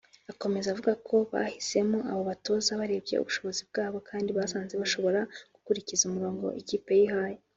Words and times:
Akomeza 0.31 0.67
avuga 0.69 0.91
ko 1.07 1.15
bahisemo 1.31 1.97
aba 2.11 2.23
batoza 2.29 2.79
barebye 2.79 3.15
ubushobozi 3.19 3.61
bwabo 3.69 3.97
kandi 4.09 4.29
basanze 4.37 4.73
bashobora 4.81 5.19
gukurikiza 5.55 6.03
umurongo 6.05 6.45
ikipe 6.61 6.91
yihaye 6.99 7.37